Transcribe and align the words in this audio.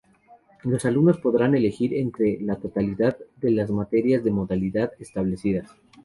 Los 0.63 0.85
alumnos 0.85 1.19
podrán 1.19 1.53
elegir 1.53 1.93
entre 1.93 2.39
la 2.41 2.55
totalidad 2.55 3.17
de 3.35 3.51
las 3.51 3.69
materias 3.69 4.23
de 4.23 4.31
modalidad 4.31 4.91
establecidas. 4.97 5.69